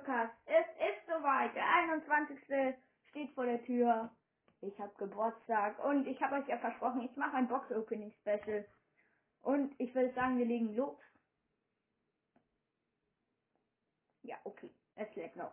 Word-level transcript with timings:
Podcast. 0.00 0.32
Es 0.46 0.66
ist 0.78 1.06
soweit. 1.06 1.54
Der 1.54 1.68
21. 1.68 2.38
steht 3.10 3.34
vor 3.34 3.44
der 3.44 3.62
Tür. 3.64 4.10
Ich 4.62 4.78
habe 4.78 4.92
Geburtstag 4.98 5.82
und 5.84 6.06
ich 6.06 6.20
habe 6.22 6.36
euch 6.36 6.48
ja 6.48 6.58
versprochen, 6.58 7.02
ich 7.02 7.16
mache 7.16 7.36
ein 7.36 7.48
Box-Opening-Special. 7.48 8.64
Und 9.42 9.74
ich 9.78 9.94
würde 9.94 10.12
sagen, 10.14 10.38
wir 10.38 10.46
legen 10.46 10.74
los. 10.74 10.98
Ja, 14.22 14.36
okay. 14.44 14.70
Es 14.96 15.14
lädt 15.16 15.36
noch. 15.36 15.52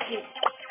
Thank 0.00 0.12
you. 0.12 0.65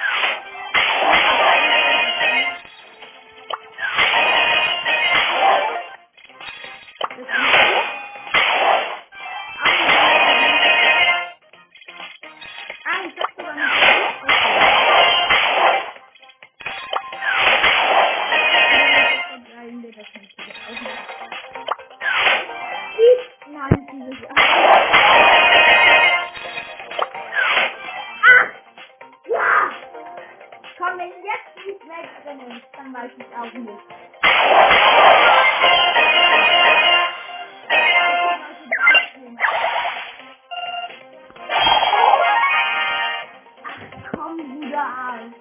time 44.85 45.35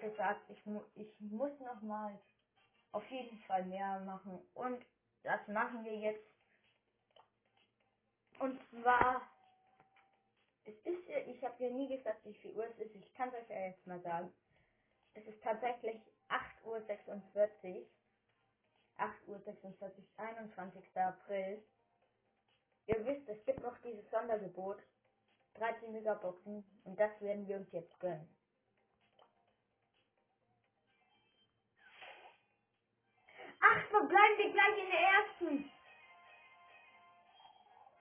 Gesagt, 0.00 0.50
ich, 0.50 0.64
mu 0.66 0.82
ich 0.96 1.08
muss 1.20 1.58
noch 1.60 1.80
mal 1.82 2.18
auf 2.92 3.06
jeden 3.10 3.38
Fall 3.42 3.64
mehr 3.66 4.00
machen 4.00 4.40
und 4.54 4.84
das 5.24 5.46
machen 5.48 5.84
wir 5.84 5.96
jetzt. 5.96 6.24
Und 8.38 8.60
zwar, 8.70 9.22
es 10.64 10.74
ist 10.84 11.08
ich 11.08 11.42
habe 11.44 11.64
ja 11.64 11.70
nie 11.70 11.88
gesagt, 11.88 12.24
wie 12.24 12.34
viel 12.34 12.52
Uhr 12.56 12.66
es 12.66 12.78
ist. 12.78 12.94
Ich 12.96 13.14
kann 13.14 13.28
es 13.30 13.34
euch 13.34 13.50
ja 13.50 13.66
jetzt 13.68 13.86
mal 13.86 14.00
sagen. 14.02 14.32
Es 15.14 15.26
ist 15.26 15.42
tatsächlich 15.42 16.00
8.46 16.28 16.66
Uhr. 16.66 17.86
8.46 18.98 19.26
Uhr, 19.28 19.92
21. 20.16 20.84
April. 20.96 21.62
Ihr 22.86 23.06
wisst, 23.06 23.28
es 23.28 23.44
gibt 23.44 23.62
noch 23.62 23.76
dieses 23.82 24.08
Sondergebot. 24.10 24.78
13 25.54 25.92
Megaboxen 25.92 26.64
und 26.84 26.98
das 26.98 27.10
werden 27.20 27.46
wir 27.48 27.56
uns 27.56 27.72
jetzt 27.72 27.98
gönnen. 28.00 28.28
Ach, 33.60 33.88
bleiben 33.90 34.38
wir 34.38 34.52
gleich 34.52 34.78
in 34.78 34.90
der 34.90 35.00
ersten. 35.00 35.72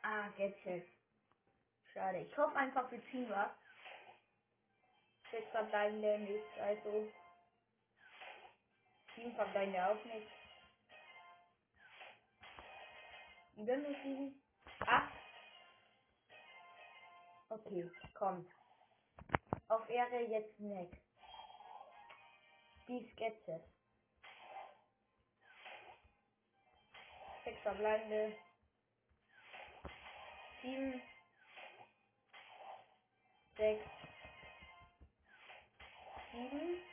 Ah, 0.04 0.30
Gadget. 0.38 0.88
Schade. 1.94 2.20
Ich 2.20 2.38
hoffe 2.38 2.56
einfach, 2.56 2.90
wir 2.92 3.04
ziehen 3.12 3.30
was. 3.30 3.52
Sechs 5.32 5.50
verbleibende 5.52 6.20
nicht, 6.20 6.60
also. 6.60 7.12
Sieben 9.16 9.36
verbleibende 9.36 9.86
auch 9.86 10.06
nicht. 10.06 10.32
Wieder 13.56 13.78
nur 13.78 13.96
sieben. 14.04 14.42
Acht. 14.86 15.14
Okay, 17.50 17.90
kommt. 18.14 18.48
Auf 19.68 19.90
Ehre 19.90 20.22
jetzt 20.22 20.60
weg. 20.60 20.92
Die 22.88 23.10
Sketches. 23.14 23.77
Sechs 27.48 27.62
verbleibende. 27.62 28.36
Sieben. 30.62 31.02
Sechs. 33.56 33.86
Sieben. 36.34 36.84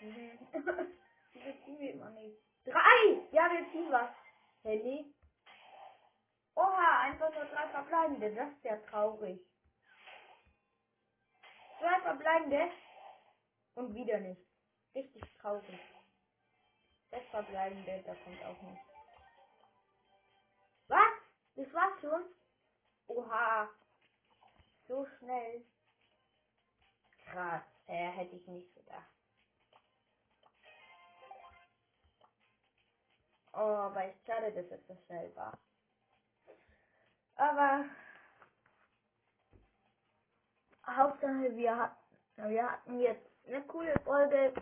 Sieben. 0.00 0.48
Wieso 1.32 1.64
ziehen 1.64 1.78
wir 1.78 1.92
immer 1.92 2.10
nicht? 2.10 2.42
Drei! 2.64 3.28
Ja, 3.30 3.48
wir 3.48 3.70
ziehen 3.70 3.92
was. 3.92 4.10
Handy. 4.64 5.14
Oha, 6.56 7.02
einfach 7.02 7.32
nur 7.32 7.44
drei 7.44 7.68
verbleibende. 7.68 8.34
Das 8.34 8.50
ist 8.54 8.64
ja 8.64 8.76
traurig. 8.90 9.40
Zwei 11.78 12.00
verbleibende. 12.00 12.72
Und 13.76 13.94
wieder 13.94 14.18
nicht. 14.18 14.42
Richtig 14.96 15.22
traurig. 15.40 15.78
Sechs 17.10 17.30
verbleibende, 17.30 18.02
da 18.04 18.14
kommt 18.14 18.44
auch 18.44 18.62
nicht. 18.62 18.82
Was? 20.88 21.12
Das 21.56 21.72
war's 21.72 22.00
schon? 22.00 22.24
Oha. 23.08 23.68
So 24.86 25.06
schnell. 25.18 25.64
Krass. 27.24 27.62
Äh, 27.86 28.10
hätte 28.10 28.36
ich 28.36 28.46
nicht 28.46 28.74
gedacht. 28.74 29.08
Oh, 33.52 33.58
aber 33.58 34.06
ist 34.06 34.24
schade, 34.26 34.52
dass 34.52 34.70
es 34.70 34.86
so 34.86 34.96
schnell 35.06 35.34
war. 35.34 35.58
Aber 37.36 37.84
Hauptsache 40.86 41.56
wir 41.56 41.76
hatten, 41.76 42.50
wir 42.50 42.70
hatten 42.70 43.00
jetzt 43.00 43.26
eine 43.46 43.62
coole 43.66 43.94
Folge 44.04 44.54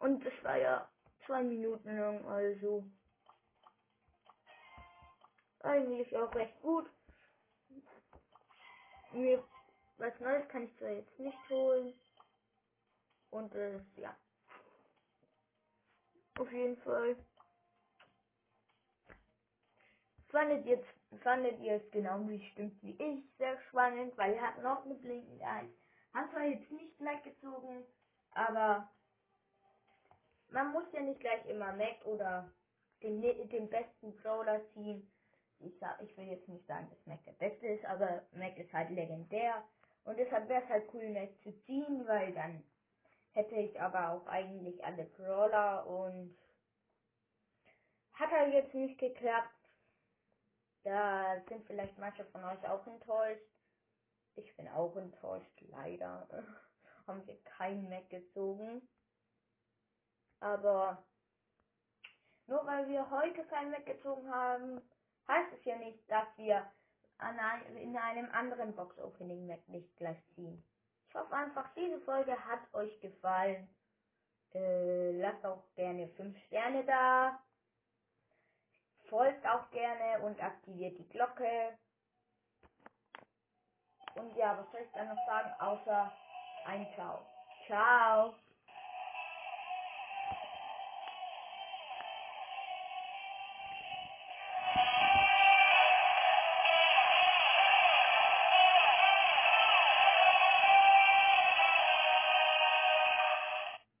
und 0.00 0.24
es 0.24 0.44
war 0.44 0.56
ja 0.56 0.88
zwei 1.26 1.42
Minuten 1.42 1.96
lang, 1.96 2.24
also 2.26 2.84
eigentlich 5.60 6.16
auch 6.16 6.34
recht 6.34 6.60
gut. 6.60 6.90
Mir 9.12 9.42
was 9.98 10.18
Neues 10.20 10.48
kann 10.48 10.64
ich 10.64 10.76
zwar 10.78 10.90
jetzt 10.90 11.18
nicht 11.18 11.48
holen 11.48 11.94
und 13.30 13.54
äh, 13.54 13.78
ja, 13.96 14.16
auf 16.38 16.50
jeden 16.50 16.76
Fall. 16.78 17.16
Fandet 20.28 20.64
ihr, 20.64 20.82
fandet 21.22 21.60
ihr 21.60 21.74
es 21.74 21.90
genau 21.90 22.26
wie 22.26 22.42
stimmt 22.50 22.82
wie 22.82 22.96
ich 23.00 23.36
sehr 23.36 23.60
spannend, 23.68 24.16
weil 24.16 24.34
wir 24.34 24.42
hatten 24.42 24.64
auch 24.64 24.84
eine 24.84 24.94
blinkende 24.94 25.44
Eins. 25.44 25.74
Haben 26.14 26.30
zwar 26.30 26.44
jetzt 26.44 26.70
nicht 26.70 26.98
weggezogen, 26.98 27.84
aber 28.32 28.90
man 30.52 30.72
muss 30.72 30.84
ja 30.92 31.00
nicht 31.00 31.20
gleich 31.20 31.44
immer 31.46 31.72
Mac 31.72 32.04
oder 32.04 32.50
den, 33.02 33.20
den 33.20 33.68
besten 33.68 34.14
Brawler 34.16 34.60
ziehen. 34.72 35.10
Ich, 35.60 35.78
sag, 35.78 36.00
ich 36.02 36.16
will 36.16 36.26
jetzt 36.26 36.48
nicht 36.48 36.66
sagen, 36.66 36.88
dass 36.90 37.06
Mac 37.06 37.24
der 37.24 37.32
beste 37.32 37.66
ist, 37.66 37.84
aber 37.84 38.22
Mac 38.32 38.56
ist 38.58 38.72
halt 38.72 38.90
legendär. 38.90 39.62
Und 40.04 40.18
deshalb 40.18 40.48
wäre 40.48 40.62
es 40.62 40.68
halt 40.68 40.92
cool, 40.92 41.08
Mac 41.10 41.30
zu 41.42 41.52
ziehen, 41.64 42.06
weil 42.06 42.32
dann 42.34 42.62
hätte 43.32 43.54
ich 43.54 43.80
aber 43.80 44.10
auch 44.10 44.26
eigentlich 44.26 44.84
alle 44.84 45.04
Brawler 45.04 45.86
und 45.86 46.36
hat 48.14 48.30
halt 48.30 48.52
jetzt 48.52 48.74
nicht 48.74 48.98
geklappt. 48.98 49.48
Da 50.84 51.40
sind 51.48 51.64
vielleicht 51.66 51.96
manche 51.98 52.24
von 52.26 52.44
euch 52.44 52.68
auch 52.68 52.84
enttäuscht. 52.86 53.46
Ich 54.34 54.56
bin 54.56 54.68
auch 54.68 54.96
enttäuscht, 54.96 55.60
leider. 55.68 56.26
Haben 57.06 57.26
wir 57.26 57.40
keinen 57.44 57.88
Mac 57.88 58.10
gezogen. 58.10 58.82
Aber 60.42 61.02
nur 62.46 62.66
weil 62.66 62.88
wir 62.88 63.08
heute 63.10 63.44
keinen 63.46 63.70
Mac 63.70 63.86
gezogen 63.86 64.30
haben, 64.32 64.82
heißt 65.28 65.52
es 65.58 65.64
ja 65.64 65.76
nicht, 65.76 66.10
dass 66.10 66.26
wir 66.36 66.70
ein, 67.18 67.76
in 67.76 67.96
einem 67.96 68.30
anderen 68.32 68.74
Box-Opening 68.74 69.46
Mac 69.46 69.66
nicht 69.68 69.96
gleich 69.96 70.18
ziehen. 70.34 70.62
Ich 71.08 71.14
hoffe 71.14 71.34
einfach, 71.34 71.72
diese 71.74 72.00
Folge 72.00 72.32
hat 72.44 72.60
euch 72.74 73.00
gefallen. 73.00 73.68
Äh, 74.54 75.12
lasst 75.12 75.44
auch 75.46 75.62
gerne 75.74 76.08
5 76.08 76.36
Sterne 76.46 76.84
da 76.84 77.40
folgt 79.12 79.46
auch 79.46 79.70
gerne 79.70 80.24
und 80.24 80.42
aktiviert 80.42 80.98
die 80.98 81.08
Glocke. 81.10 81.76
Und 84.14 84.34
ja, 84.36 84.56
was 84.58 84.72
soll 84.72 84.80
ich 84.80 84.92
dann 84.92 85.08
noch 85.08 85.26
sagen, 85.26 85.52
außer 85.60 86.12
ein 86.64 86.86
Ciao. 86.94 87.18
Ciao. 87.66 88.34